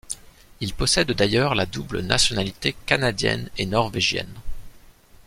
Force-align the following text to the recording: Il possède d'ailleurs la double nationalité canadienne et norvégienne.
Il 0.61 0.73
possède 0.73 1.11
d'ailleurs 1.11 1.53
la 1.53 1.67
double 1.67 1.99
nationalité 1.99 2.73
canadienne 2.87 3.51
et 3.59 3.67
norvégienne. 3.67 4.33